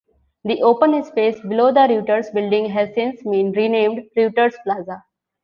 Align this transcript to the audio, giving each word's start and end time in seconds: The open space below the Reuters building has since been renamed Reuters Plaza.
The 0.43 0.63
open 0.63 1.03
space 1.03 1.39
below 1.41 1.71
the 1.71 1.81
Reuters 1.81 2.33
building 2.33 2.67
has 2.71 2.91
since 2.95 3.21
been 3.21 3.51
renamed 3.51 4.01
Reuters 4.17 4.55
Plaza. 4.63 5.03